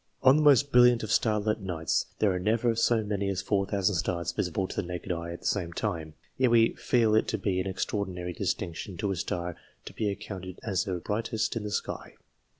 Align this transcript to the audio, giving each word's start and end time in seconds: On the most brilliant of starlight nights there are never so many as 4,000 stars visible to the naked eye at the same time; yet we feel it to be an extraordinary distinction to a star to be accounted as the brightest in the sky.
On 0.23 0.35
the 0.35 0.41
most 0.41 0.71
brilliant 0.71 1.03
of 1.03 1.11
starlight 1.11 1.59
nights 1.61 2.07
there 2.17 2.31
are 2.33 2.39
never 2.39 2.73
so 2.73 3.03
many 3.03 3.29
as 3.29 3.43
4,000 3.43 3.93
stars 3.93 4.31
visible 4.31 4.67
to 4.67 4.77
the 4.77 4.81
naked 4.87 5.11
eye 5.11 5.31
at 5.31 5.41
the 5.41 5.45
same 5.45 5.71
time; 5.73 6.15
yet 6.39 6.49
we 6.49 6.73
feel 6.73 7.13
it 7.13 7.27
to 7.27 7.37
be 7.37 7.59
an 7.59 7.67
extraordinary 7.67 8.33
distinction 8.33 8.97
to 8.97 9.11
a 9.11 9.15
star 9.15 9.55
to 9.85 9.93
be 9.93 10.09
accounted 10.09 10.59
as 10.63 10.85
the 10.85 10.95
brightest 10.95 11.55
in 11.55 11.61
the 11.63 11.69
sky. 11.69 12.15